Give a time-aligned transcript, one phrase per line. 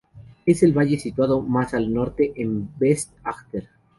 [0.47, 3.69] Es el valle situado más al norte en Vest-Agder.